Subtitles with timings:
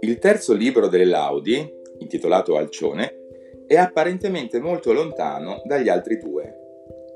[0.00, 3.20] Il terzo libro delle Laudi, intitolato Alcione,
[3.66, 6.58] è apparentemente molto lontano dagli altri due,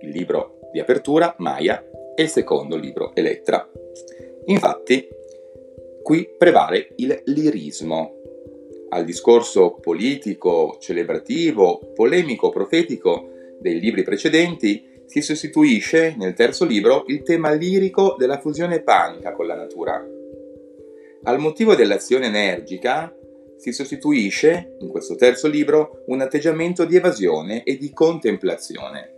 [0.01, 1.85] il libro di apertura, Maia,
[2.15, 3.69] e il secondo libro, Elettra.
[4.47, 5.09] Infatti,
[6.03, 8.15] qui prevale il lirismo.
[8.91, 17.23] Al discorso politico, celebrativo, polemico, profetico dei libri precedenti si sostituisce nel terzo libro il
[17.23, 20.05] tema lirico della fusione panica con la natura.
[21.23, 23.13] Al motivo dell'azione energica
[23.57, 29.16] si sostituisce, in questo terzo libro, un atteggiamento di evasione e di contemplazione.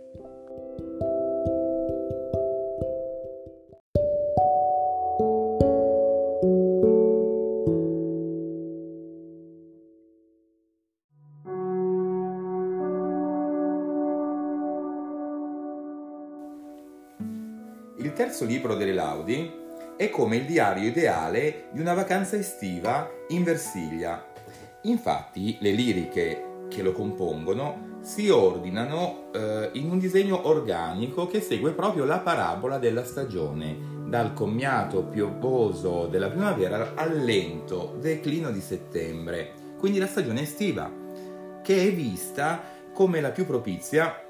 [18.01, 19.51] Il terzo libro delle Laudi
[19.97, 24.25] è come il diario ideale di una vacanza estiva in Versilia.
[24.83, 31.73] Infatti le liriche che lo compongono si ordinano eh, in un disegno organico che segue
[31.73, 33.77] proprio la parabola della stagione,
[34.07, 40.89] dal commiato piovvoso della primavera al lento declino di settembre, quindi la stagione estiva,
[41.61, 42.61] che è vista
[42.93, 44.23] come la più propizia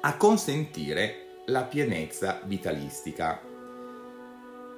[0.00, 3.40] a consentire la pienezza vitalistica.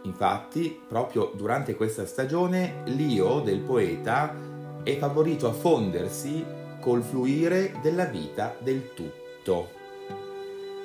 [0.02, 4.34] Infatti, proprio durante questa stagione, l'io del poeta
[4.82, 6.44] è favorito a fondersi
[6.80, 9.68] col fluire della vita del tutto.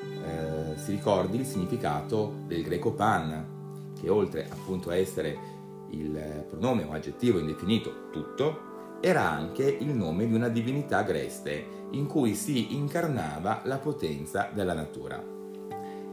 [0.03, 5.53] Eh, si ricordi il significato del greco pan, che oltre appunto a essere
[5.91, 12.07] il pronome o aggettivo indefinito tutto, era anche il nome di una divinità agreste in
[12.07, 15.44] cui si incarnava la potenza della natura.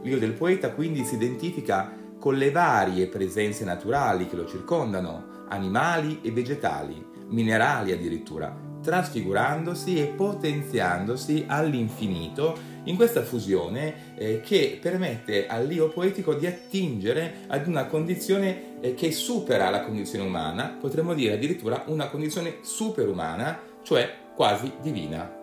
[0.03, 6.19] L'io del poeta quindi si identifica con le varie presenze naturali che lo circondano, animali
[6.21, 15.89] e vegetali, minerali addirittura, trasfigurandosi e potenziandosi all'infinito in questa fusione eh, che permette all'io
[15.89, 21.83] poetico di attingere ad una condizione eh, che supera la condizione umana, potremmo dire addirittura
[21.87, 25.42] una condizione superumana, cioè quasi divina.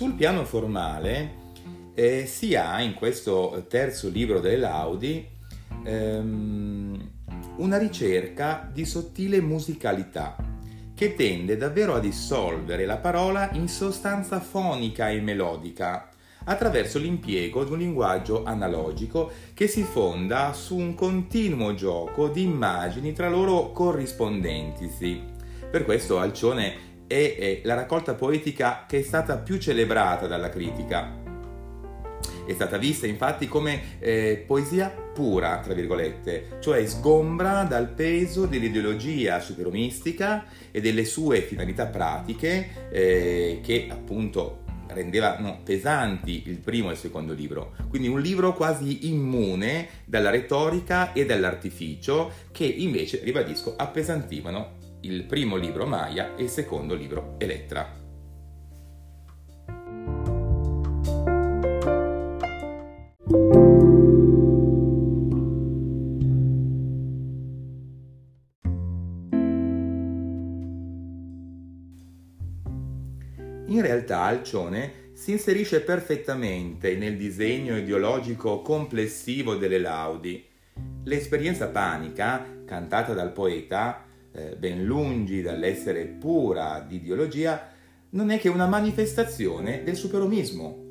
[0.00, 1.34] Sul piano formale
[1.92, 5.28] eh, si ha in questo terzo libro delle Laudi
[5.84, 7.10] ehm,
[7.56, 10.36] una ricerca di sottile musicalità
[10.94, 16.08] che tende davvero a dissolvere la parola in sostanza fonica e melodica
[16.44, 23.12] attraverso l'impiego di un linguaggio analogico che si fonda su un continuo gioco di immagini
[23.12, 25.20] tra loro corrispondentisi.
[25.70, 31.18] Per questo Alcione è, la raccolta poetica che è stata più celebrata dalla critica.
[32.46, 39.40] È stata vista infatti come eh, poesia pura, tra virgolette, cioè sgombra dal peso dell'ideologia
[39.40, 46.98] superomistica e delle sue finalità pratiche eh, che appunto rendevano pesanti il primo e il
[46.98, 47.74] secondo libro.
[47.88, 55.56] Quindi un libro quasi immune dalla retorica e dall'artificio che invece, ribadisco, appesantivano il primo
[55.56, 57.98] libro Maya e il secondo libro Elettra.
[73.66, 80.44] In realtà Alcione si inserisce perfettamente nel disegno ideologico complessivo delle laudi.
[81.04, 87.68] L'esperienza panica, cantata dal poeta, eh, ben lungi dall'essere pura di ideologia,
[88.10, 90.88] non è che una manifestazione del superomismo.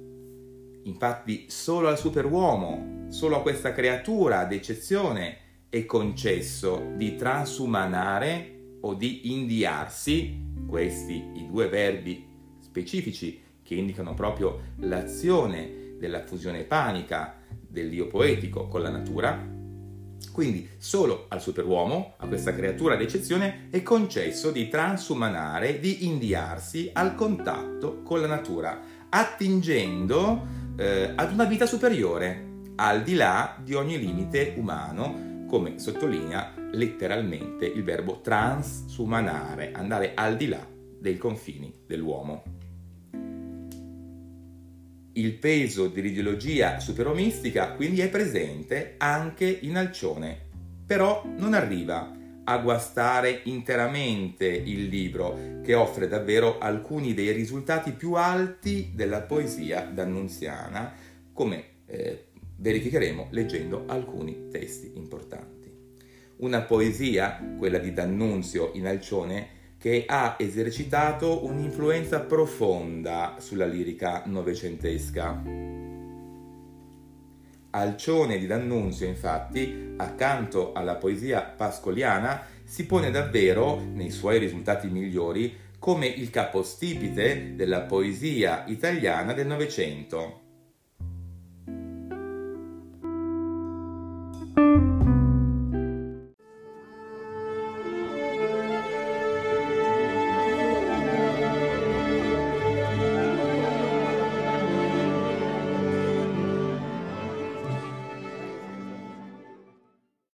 [0.84, 5.38] Infatti solo al superuomo, solo a questa creatura d'eccezione
[5.70, 12.26] è concesso di transumanare o di indiarsi, questi i due verbi
[12.60, 17.36] specifici che indicano proprio l'azione della fusione panica
[17.68, 19.58] dell'io poetico con la natura,
[20.32, 27.16] quindi solo al superuomo, a questa creatura d'eccezione, è concesso di transumanare, di inviarsi al
[27.16, 28.80] contatto con la natura,
[29.10, 36.54] attingendo eh, ad una vita superiore, al di là di ogni limite umano, come sottolinea
[36.72, 40.66] letteralmente il verbo transumanare, andare al di là
[41.00, 42.59] dei confini dell'uomo
[45.20, 50.38] il peso dell'ideologia superomistica quindi è presente anche in Alcione,
[50.86, 58.14] però non arriva a guastare interamente il libro, che offre davvero alcuni dei risultati più
[58.14, 60.94] alti della poesia d'annunziana,
[61.32, 65.72] come eh, verificheremo leggendo alcuni testi importanti.
[66.38, 75.42] Una poesia, quella di D'Annunzio in Alcione, che ha esercitato un'influenza profonda sulla lirica novecentesca.
[77.72, 85.56] Alcione di D'Annunzio, infatti, accanto alla poesia pascoliana, si pone davvero, nei suoi risultati migliori,
[85.80, 90.48] come il capostipite della poesia italiana del Novecento.